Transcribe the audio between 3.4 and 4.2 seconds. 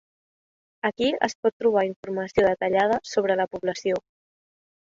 la població.